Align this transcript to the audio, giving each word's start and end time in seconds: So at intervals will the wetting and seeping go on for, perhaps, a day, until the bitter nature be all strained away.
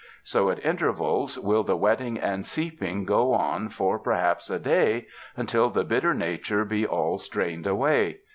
So 0.23 0.49
at 0.49 0.65
intervals 0.65 1.37
will 1.37 1.61
the 1.63 1.75
wetting 1.77 2.17
and 2.17 2.43
seeping 2.43 3.05
go 3.05 3.35
on 3.35 3.69
for, 3.69 3.99
perhaps, 3.99 4.49
a 4.49 4.57
day, 4.57 5.05
until 5.37 5.69
the 5.69 5.83
bitter 5.83 6.15
nature 6.15 6.65
be 6.65 6.87
all 6.87 7.19
strained 7.19 7.67
away. 7.67 8.21